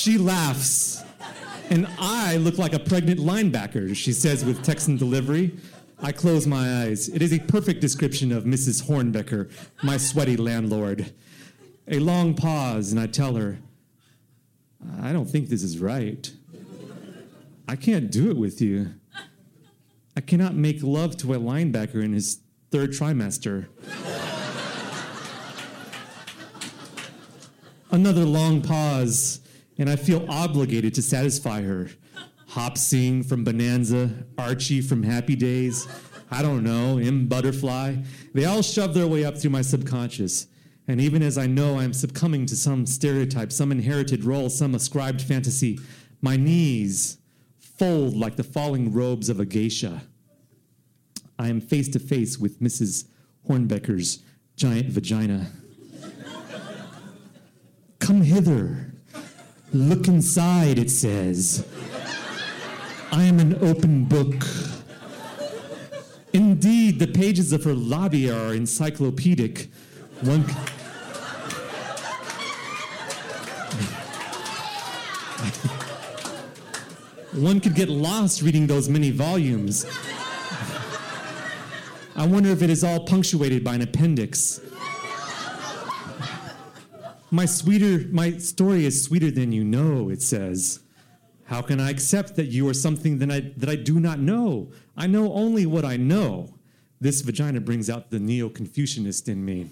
She 0.00 0.16
laughs. 0.16 1.04
And 1.68 1.86
I 1.98 2.38
look 2.38 2.56
like 2.56 2.72
a 2.72 2.78
pregnant 2.78 3.20
linebacker, 3.20 3.94
she 3.94 4.14
says 4.14 4.46
with 4.46 4.62
Texan 4.62 4.96
delivery. 4.96 5.54
I 6.02 6.10
close 6.10 6.46
my 6.46 6.84
eyes. 6.84 7.10
It 7.10 7.20
is 7.20 7.34
a 7.34 7.38
perfect 7.38 7.82
description 7.82 8.32
of 8.32 8.44
Mrs. 8.44 8.84
Hornbecker, 8.84 9.50
my 9.82 9.98
sweaty 9.98 10.38
landlord. 10.38 11.12
A 11.86 11.98
long 11.98 12.32
pause, 12.32 12.92
and 12.92 12.98
I 12.98 13.08
tell 13.08 13.34
her, 13.34 13.58
I 15.02 15.12
don't 15.12 15.26
think 15.26 15.50
this 15.50 15.62
is 15.62 15.78
right. 15.78 16.32
I 17.68 17.76
can't 17.76 18.10
do 18.10 18.30
it 18.30 18.38
with 18.38 18.62
you. 18.62 18.94
I 20.16 20.22
cannot 20.22 20.54
make 20.54 20.82
love 20.82 21.18
to 21.18 21.34
a 21.34 21.38
linebacker 21.38 22.02
in 22.02 22.14
his 22.14 22.40
third 22.70 22.92
trimester. 22.92 23.66
Another 27.90 28.24
long 28.24 28.62
pause 28.62 29.39
and 29.80 29.88
I 29.88 29.96
feel 29.96 30.26
obligated 30.28 30.94
to 30.94 31.02
satisfy 31.02 31.62
her. 31.62 31.88
Hop 32.48 32.76
Sing 32.76 33.22
from 33.22 33.44
Bonanza, 33.44 34.26
Archie 34.36 34.82
from 34.82 35.02
Happy 35.02 35.34
Days, 35.34 35.88
I 36.30 36.42
don't 36.42 36.62
know, 36.62 36.98
M. 36.98 37.26
Butterfly. 37.26 37.96
They 38.34 38.44
all 38.44 38.60
shove 38.60 38.92
their 38.92 39.06
way 39.06 39.24
up 39.24 39.38
through 39.38 39.52
my 39.52 39.62
subconscious. 39.62 40.46
And 40.86 41.00
even 41.00 41.22
as 41.22 41.38
I 41.38 41.46
know 41.46 41.78
I'm 41.78 41.94
succumbing 41.94 42.44
to 42.46 42.56
some 42.56 42.84
stereotype, 42.84 43.50
some 43.50 43.72
inherited 43.72 44.22
role, 44.22 44.50
some 44.50 44.74
ascribed 44.74 45.22
fantasy, 45.22 45.80
my 46.20 46.36
knees 46.36 47.16
fold 47.58 48.14
like 48.14 48.36
the 48.36 48.44
falling 48.44 48.92
robes 48.92 49.30
of 49.30 49.40
a 49.40 49.46
geisha. 49.46 50.02
I 51.38 51.48
am 51.48 51.60
face 51.60 51.88
to 51.88 51.98
face 51.98 52.38
with 52.38 52.60
Mrs. 52.60 53.06
Hornbecker's 53.48 54.22
giant 54.56 54.88
vagina. 54.88 55.50
Come 57.98 58.20
hither, 58.20 58.89
Look 59.72 60.08
inside, 60.08 60.78
it 60.78 60.90
says. 60.90 61.64
I 63.12 63.22
am 63.22 63.38
an 63.38 63.56
open 63.62 64.04
book. 64.04 64.44
Indeed, 66.32 66.98
the 66.98 67.06
pages 67.06 67.52
of 67.52 67.62
her 67.64 67.74
lobby 67.74 68.30
are 68.30 68.52
encyclopedic. 68.52 69.68
One. 70.22 70.42
One 77.32 77.60
could 77.60 77.76
get 77.76 77.88
lost 77.88 78.42
reading 78.42 78.66
those 78.66 78.88
many 78.88 79.10
volumes. 79.10 79.86
I 82.16 82.26
wonder 82.26 82.50
if 82.50 82.60
it 82.60 82.70
is 82.70 82.82
all 82.82 83.00
punctuated 83.04 83.62
by 83.62 83.76
an 83.76 83.82
appendix. 83.82 84.60
My 87.32 87.46
sweeter, 87.46 88.08
my 88.10 88.38
story 88.38 88.84
is 88.84 89.04
sweeter 89.04 89.30
than 89.30 89.52
you 89.52 89.62
know, 89.62 90.08
it 90.08 90.20
says. 90.20 90.80
How 91.44 91.62
can 91.62 91.78
I 91.78 91.90
accept 91.90 92.34
that 92.36 92.46
you 92.46 92.68
are 92.68 92.74
something 92.74 93.18
that 93.18 93.30
I, 93.30 93.52
that 93.56 93.68
I 93.68 93.76
do 93.76 94.00
not 94.00 94.18
know? 94.18 94.72
I 94.96 95.06
know 95.06 95.32
only 95.32 95.64
what 95.66 95.84
I 95.84 95.96
know. 95.96 96.54
This 97.00 97.20
vagina 97.22 97.60
brings 97.60 97.88
out 97.88 98.10
the 98.10 98.18
neo 98.18 98.48
Confucianist 98.48 99.28
in 99.28 99.44
me. 99.44 99.70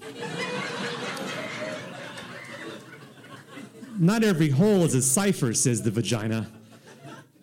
not 3.98 4.22
every 4.22 4.50
hole 4.50 4.84
is 4.84 4.94
a 4.94 5.02
cipher, 5.02 5.52
says 5.52 5.82
the 5.82 5.90
vagina. 5.90 6.48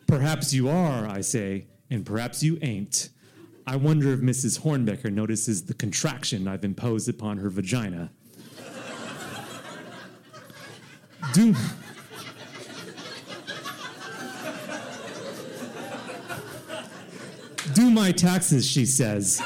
Perhaps 0.08 0.54
you 0.54 0.70
are, 0.70 1.08
I 1.08 1.22
say, 1.22 1.68
and 1.90 2.06
perhaps 2.06 2.42
you 2.42 2.58
ain't. 2.62 3.10
I 3.68 3.76
wonder 3.76 4.14
if 4.14 4.22
Mrs. 4.22 4.62
Hornbecker 4.62 5.12
notices 5.12 5.64
the 5.64 5.74
contraction 5.74 6.48
I've 6.48 6.64
imposed 6.64 7.10
upon 7.10 7.38
her 7.38 7.50
vagina. 7.50 8.12
Do. 11.36 11.54
Do 17.74 17.92
my 17.92 18.14
taxes, 18.14 18.66
she 18.66 18.86
says. 18.86 19.42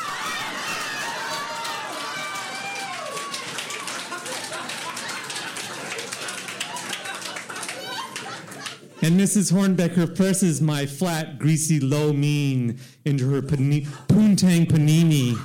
And 9.01 9.17
Mrs. 9.17 9.53
Hornbecker 9.53 10.13
presses 10.13 10.61
my 10.61 10.85
flat, 10.85 11.39
greasy, 11.39 11.79
lo 11.79 12.11
mein 12.11 12.77
into 13.05 13.29
her 13.31 13.41
pani- 13.41 13.85
poontang 14.09 14.67
panini. 14.69 15.37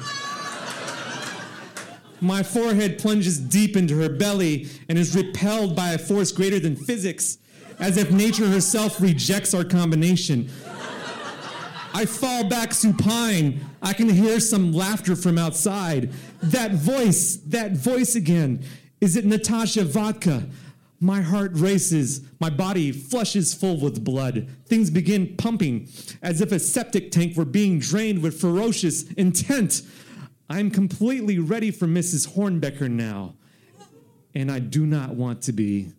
My 2.25 2.43
forehead 2.43 2.99
plunges 2.99 3.39
deep 3.39 3.77
into 3.77 4.01
her 4.01 4.09
belly 4.09 4.69
and 4.89 4.97
is 4.97 5.15
repelled 5.15 5.77
by 5.77 5.91
a 5.91 5.99
force 5.99 6.33
greater 6.33 6.59
than 6.59 6.75
physics, 6.75 7.37
as 7.79 7.99
if 7.99 8.11
nature 8.11 8.49
herself 8.49 8.99
rejects 8.99 9.53
our 9.53 9.63
combination. 9.63 10.49
I 11.93 12.07
fall 12.07 12.45
back 12.45 12.73
supine. 12.73 13.61
I 13.83 13.93
can 13.93 14.09
hear 14.09 14.41
some 14.41 14.73
laughter 14.73 15.15
from 15.17 15.37
outside. 15.37 16.13
That 16.43 16.73
voice, 16.73 17.37
that 17.49 17.73
voice 17.73 18.15
again. 18.15 18.65
Is 19.03 19.17
it 19.17 19.27
Natasha 19.27 19.85
Vodka? 19.85 20.47
My 21.01 21.21
heart 21.21 21.51
races, 21.55 22.23
my 22.41 22.49
body 22.49 22.91
flushes 22.91 23.53
full 23.53 23.79
with 23.79 24.03
blood. 24.03 24.49
Things 24.65 24.89
begin 24.89 25.37
pumping 25.37 25.91
as 26.23 26.41
if 26.41 26.53
a 26.53 26.59
septic 26.59 27.11
tank 27.11 27.37
were 27.37 27.45
being 27.45 27.81
drained 27.81 28.23
with 28.23 28.41
ferocious 28.41 29.03
intent. 29.13 29.83
I'm 30.49 30.71
completely 30.71 31.39
ready 31.39 31.71
for 31.71 31.87
Mrs. 31.87 32.35
Hornbecker 32.35 32.91
now, 32.91 33.35
and 34.35 34.51
I 34.51 34.59
do 34.59 34.85
not 34.85 35.15
want 35.15 35.43
to 35.43 35.53
be. 35.53 35.93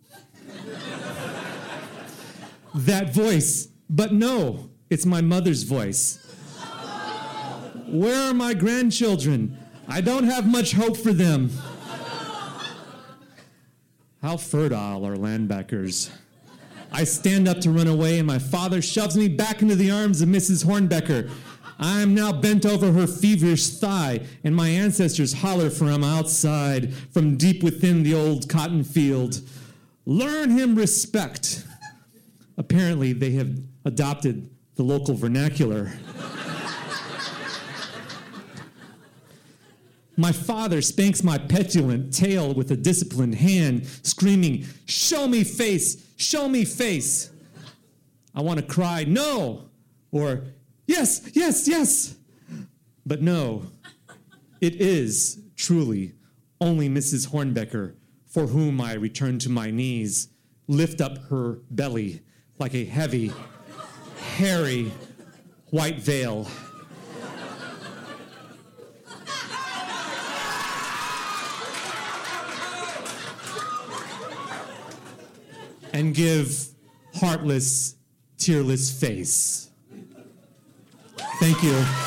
that 2.74 3.12
voice, 3.12 3.68
but 3.90 4.12
no, 4.12 4.70
it's 4.88 5.04
my 5.04 5.20
mother's 5.20 5.64
voice. 5.64 6.22
Where 7.88 8.30
are 8.30 8.34
my 8.34 8.54
grandchildren? 8.54 9.58
I 9.88 10.00
don't 10.00 10.24
have 10.24 10.46
much 10.46 10.72
hope 10.72 10.96
for 10.96 11.12
them. 11.12 11.50
How 14.22 14.36
fertile 14.36 15.04
are 15.06 15.16
Landbeckers. 15.16 16.10
I 16.92 17.04
stand 17.04 17.48
up 17.48 17.60
to 17.60 17.70
run 17.70 17.86
away, 17.88 18.18
and 18.18 18.26
my 18.26 18.38
father 18.38 18.80
shoves 18.80 19.16
me 19.16 19.28
back 19.28 19.62
into 19.62 19.74
the 19.76 19.90
arms 19.90 20.22
of 20.22 20.28
Mrs. 20.28 20.64
Hornbecker. 20.64 21.30
I 21.78 22.00
am 22.00 22.14
now 22.14 22.32
bent 22.32 22.64
over 22.64 22.92
her 22.92 23.06
feverish 23.06 23.68
thigh, 23.68 24.20
and 24.42 24.56
my 24.56 24.68
ancestors 24.68 25.34
holler 25.34 25.68
from 25.68 26.02
outside, 26.02 26.94
from 26.94 27.36
deep 27.36 27.62
within 27.62 28.02
the 28.02 28.14
old 28.14 28.48
cotton 28.48 28.82
field. 28.82 29.40
Learn 30.06 30.50
him 30.50 30.74
respect. 30.74 31.66
Apparently, 32.56 33.12
they 33.12 33.32
have 33.32 33.58
adopted 33.84 34.48
the 34.76 34.82
local 34.82 35.14
vernacular. 35.14 35.92
My 40.18 40.32
father 40.32 40.80
spanks 40.80 41.22
my 41.22 41.36
petulant 41.36 42.14
tail 42.14 42.54
with 42.54 42.70
a 42.70 42.76
disciplined 42.76 43.34
hand, 43.34 43.86
screaming, 44.02 44.64
Show 44.86 45.28
me 45.28 45.44
face, 45.44 46.06
show 46.16 46.48
me 46.48 46.64
face. 46.64 47.30
I 48.34 48.40
want 48.40 48.58
to 48.58 48.64
cry, 48.64 49.04
No, 49.04 49.68
or 50.12 50.44
Yes, 50.86 51.30
yes, 51.32 51.66
yes. 51.68 52.16
But 53.04 53.22
no, 53.22 53.64
it 54.60 54.76
is 54.80 55.40
truly 55.56 56.14
only 56.60 56.88
Mrs. 56.88 57.28
Hornbecker 57.28 57.94
for 58.26 58.46
whom 58.46 58.80
I 58.80 58.94
return 58.94 59.38
to 59.40 59.48
my 59.48 59.70
knees, 59.70 60.28
lift 60.68 61.00
up 61.00 61.16
her 61.28 61.60
belly 61.70 62.20
like 62.58 62.74
a 62.74 62.84
heavy, 62.84 63.32
hairy 64.36 64.92
white 65.70 66.00
veil. 66.00 66.46
and 75.94 76.14
give 76.14 76.68
heartless, 77.14 77.94
tearless 78.36 78.90
face. 78.90 79.65
Thank 81.38 81.62
you. 81.62 82.06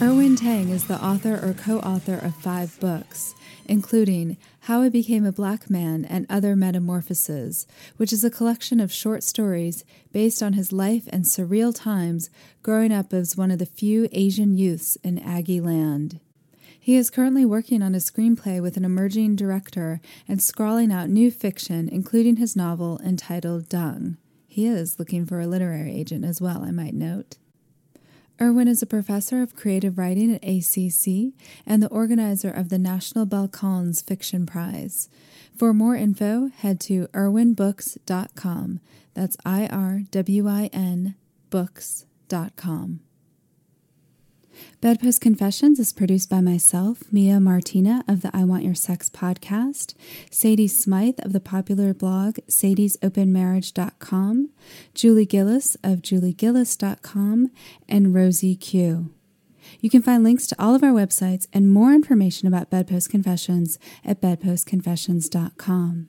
Irwin 0.00 0.36
Tang 0.36 0.68
is 0.68 0.86
the 0.86 1.02
author 1.02 1.34
or 1.42 1.54
co 1.54 1.78
author 1.78 2.14
of 2.14 2.36
five 2.36 2.78
books, 2.78 3.34
including 3.66 4.36
How 4.60 4.82
I 4.82 4.90
Became 4.90 5.24
a 5.24 5.32
Black 5.32 5.68
Man 5.68 6.04
and 6.04 6.26
Other 6.30 6.54
Metamorphoses, 6.54 7.66
which 7.96 8.12
is 8.12 8.22
a 8.22 8.30
collection 8.30 8.80
of 8.80 8.92
short 8.92 9.22
stories 9.22 9.84
based 10.12 10.42
on 10.42 10.52
his 10.52 10.72
life 10.72 11.08
and 11.08 11.24
surreal 11.24 11.74
times 11.74 12.30
growing 12.62 12.92
up 12.92 13.12
as 13.12 13.36
one 13.36 13.50
of 13.50 13.58
the 13.58 13.66
few 13.66 14.08
Asian 14.12 14.56
youths 14.56 14.96
in 15.02 15.18
Aggie 15.18 15.60
land. 15.60 16.20
He 16.84 16.96
is 16.96 17.08
currently 17.08 17.46
working 17.46 17.80
on 17.80 17.94
a 17.94 17.98
screenplay 17.98 18.60
with 18.60 18.76
an 18.76 18.84
emerging 18.84 19.36
director 19.36 20.02
and 20.28 20.42
scrawling 20.42 20.92
out 20.92 21.08
new 21.08 21.30
fiction, 21.30 21.88
including 21.88 22.36
his 22.36 22.54
novel 22.54 23.00
entitled 23.02 23.70
Dung. 23.70 24.18
He 24.46 24.66
is 24.66 24.98
looking 24.98 25.24
for 25.24 25.40
a 25.40 25.46
literary 25.46 25.94
agent 25.94 26.26
as 26.26 26.42
well, 26.42 26.62
I 26.62 26.72
might 26.72 26.92
note. 26.92 27.38
Irwin 28.38 28.68
is 28.68 28.82
a 28.82 28.86
professor 28.86 29.40
of 29.40 29.56
creative 29.56 29.96
writing 29.96 30.30
at 30.30 30.44
ACC 30.44 31.32
and 31.64 31.82
the 31.82 31.88
organizer 31.88 32.50
of 32.50 32.68
the 32.68 32.78
National 32.78 33.24
Balcones 33.24 34.06
Fiction 34.06 34.44
Prize. 34.44 35.08
For 35.56 35.72
more 35.72 35.96
info, 35.96 36.48
head 36.48 36.80
to 36.80 37.06
irwinbooks.com. 37.14 38.80
That's 39.14 39.38
I 39.42 39.68
R 39.68 40.02
W 40.10 40.46
I 40.46 40.68
N 40.70 41.14
books.com. 41.48 43.00
Bedpost 44.80 45.20
Confessions 45.20 45.78
is 45.78 45.92
produced 45.92 46.28
by 46.28 46.40
myself, 46.40 47.02
Mia 47.12 47.40
Martina 47.40 48.04
of 48.06 48.22
the 48.22 48.30
I 48.34 48.44
Want 48.44 48.64
Your 48.64 48.74
Sex 48.74 49.08
podcast, 49.08 49.94
Sadie 50.30 50.68
Smythe 50.68 51.18
of 51.20 51.32
the 51.32 51.40
popular 51.40 51.94
blog 51.94 52.38
sadie'sopenmarriage.com, 52.48 54.50
Julie 54.94 55.26
Gillis 55.26 55.76
of 55.82 56.02
juliegillis.com, 56.02 57.50
and 57.88 58.14
Rosie 58.14 58.56
Q. 58.56 59.10
You 59.80 59.90
can 59.90 60.02
find 60.02 60.22
links 60.22 60.46
to 60.48 60.56
all 60.58 60.74
of 60.74 60.82
our 60.82 60.92
websites 60.92 61.46
and 61.52 61.72
more 61.72 61.92
information 61.92 62.48
about 62.48 62.70
Bedpost 62.70 63.10
Confessions 63.10 63.78
at 64.04 64.20
bedpostconfessions.com. 64.20 66.08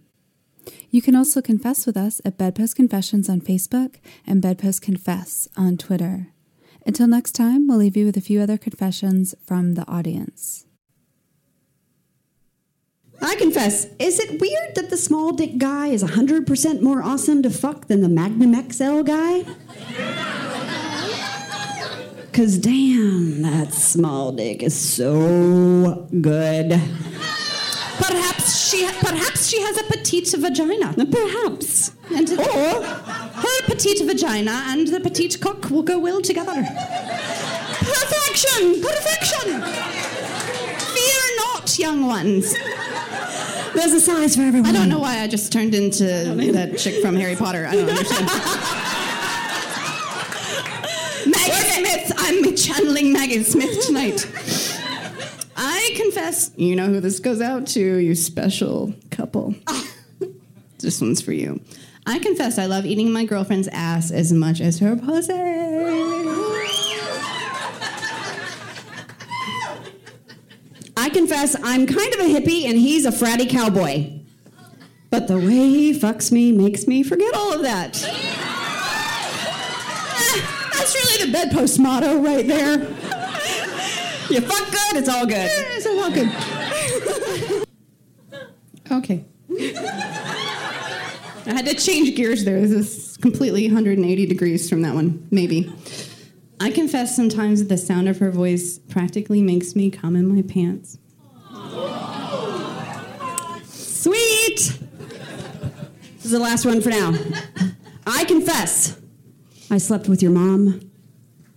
You 0.90 1.02
can 1.02 1.16
also 1.16 1.42
confess 1.42 1.86
with 1.86 1.98
us 1.98 2.22
at 2.26 2.38
Bedpost 2.38 2.76
Confessions 2.76 3.30
on 3.30 3.42
Facebook 3.42 3.96
and 4.26 4.42
Bedpost 4.42 4.82
Confess 4.82 5.48
on 5.56 5.78
Twitter. 5.78 6.30
Until 6.86 7.08
next 7.08 7.32
time, 7.32 7.68
we'll 7.68 7.78
leave 7.78 7.98
you 7.98 8.06
with 8.06 8.18
a 8.18 8.22
few 8.22 8.42
other 8.42 8.58
confessions 8.58 9.34
from 9.44 9.74
the 9.74 9.88
audience. 9.88 10.66
I 13.22 13.36
confess, 13.36 13.88
is 13.98 14.20
it 14.20 14.40
weird 14.40 14.76
that 14.76 14.90
the 14.90 14.98
small 14.98 15.32
dick 15.32 15.58
guy 15.58 15.88
is 15.88 16.04
100% 16.04 16.82
more 16.82 17.02
awesome 17.02 17.42
to 17.44 17.50
fuck 17.50 17.88
than 17.88 18.02
the 18.02 18.10
Magnum 18.10 18.54
XL 18.72 19.02
guy? 19.02 19.46
Because 22.36 22.58
damn, 22.58 23.44
that 23.44 23.74
small 23.74 24.34
dick 24.34 24.62
is 24.62 24.78
so 24.78 26.06
good. 26.20 26.72
perhaps 27.98 28.68
she 28.68 28.86
perhaps 29.00 29.48
she 29.48 29.62
has 29.62 29.78
a 29.78 29.84
petite 29.86 30.36
vagina. 30.38 30.94
Perhaps. 31.10 31.92
And 32.14 32.30
or 32.32 33.25
petite 33.76 34.06
vagina 34.06 34.64
and 34.68 34.88
the 34.88 35.02
petite 35.02 35.40
cock 35.42 35.70
will 35.70 35.84
go 35.84 36.00
well 36.00 36.22
together. 36.22 36.54
Perfection! 37.80 38.82
Perfection! 38.82 39.62
Fear 40.94 41.22
not, 41.38 41.78
young 41.78 42.08
ones. 42.08 42.54
There's 43.74 43.92
a 43.92 44.00
size 44.00 44.38
for 44.38 44.44
everyone. 44.44 44.70
I 44.70 44.72
don't 44.72 44.88
know 44.88 45.00
why 45.00 45.20
I 45.20 45.28
just 45.28 45.52
turned 45.52 45.76
into 45.76 46.06
that 46.06 46.78
chick 46.78 47.02
from 47.02 47.16
Harry 47.16 47.36
Potter. 47.36 47.68
I 47.68 47.76
don't 47.76 47.90
understand. 47.90 48.28
Maggie 51.28 51.52
Smith. 51.52 52.14
I'm 52.18 52.56
channeling 52.56 53.12
Maggie 53.12 53.44
Smith 53.44 53.86
tonight. 53.86 54.26
I 55.58 55.94
confess, 55.98 56.52
you 56.56 56.78
know 56.78 56.88
who 56.88 57.02
this 57.02 57.20
goes 57.20 57.42
out 57.42 57.68
to, 57.68 57.80
you 57.80 58.16
special 58.16 58.94
couple. 59.12 59.54
this 60.80 61.02
one's 61.02 61.22
for 61.22 61.34
you. 61.34 61.60
I 62.08 62.20
confess 62.20 62.60
I 62.60 62.68
love 62.68 62.86
eating 62.86 63.12
my 63.12 63.26
girlfriend's 63.26 63.68
ass 63.70 64.12
as 64.12 64.32
much 64.32 64.62
as 64.62 64.80
her 64.80 64.96
pussy. 64.96 65.34
I 70.98 71.10
confess 71.10 71.56
I'm 71.62 71.86
kind 71.88 72.14
of 72.14 72.20
a 72.20 72.24
hippie 72.24 72.66
and 72.66 72.78
he's 72.78 73.06
a 73.06 73.12
fratty 73.12 73.50
cowboy. 73.50 74.12
But 75.10 75.28
the 75.28 75.38
way 75.38 75.70
he 75.70 75.94
fucks 75.98 76.32
me 76.32 76.52
makes 76.52 76.88
me 76.88 77.04
forget 77.04 77.34
all 77.34 77.54
of 77.54 77.62
that. 77.64 78.04
Ah, 80.18 80.70
that's 80.74 80.94
really 80.96 81.26
the 81.26 81.32
bedpost 81.32 81.80
motto 81.80 82.22
right 82.22 82.48
there. 82.48 82.80
You 84.30 84.42
fuck 84.42 84.72
good, 84.72 84.96
it's 84.98 85.10
all 85.10 85.26
good. 85.26 85.50
It's 85.52 85.86
all 85.86 86.12
good. 86.12 86.30
okay. 88.92 89.26
I 91.48 91.55
to 91.66 91.76
change 91.76 92.16
gears 92.16 92.46
there. 92.46 92.60
This 92.62 92.72
is 92.72 93.18
completely 93.18 93.68
180 93.68 94.26
degrees 94.26 94.70
from 94.70 94.82
that 94.84 94.96
one, 94.96 95.28
maybe. 95.32 95.72
I 96.60 96.72
confess 96.72 97.16
sometimes 97.16 97.68
the 97.68 97.78
sound 97.78 98.08
of 98.08 98.20
her 98.20 98.32
voice 98.32 98.80
practically 98.80 99.42
makes 99.42 99.76
me 99.76 99.92
come 99.92 100.16
in 100.16 100.28
my 100.28 100.42
pants. 100.42 100.98
Sweet! 103.66 104.80
This 106.16 106.26
is 106.26 106.32
the 106.32 106.40
last 106.40 106.66
one 106.66 106.82
for 106.82 106.90
now. 106.90 107.14
I 108.08 108.24
confess 108.26 109.00
I 109.70 109.78
slept 109.78 110.08
with 110.08 110.22
your 110.22 110.32
mom 110.32 110.92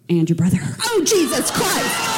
and 0.08 0.28
your 0.28 0.36
brother. 0.36 0.58
Oh, 0.60 1.04
Jesus 1.06 1.50
Christ! 1.50 2.17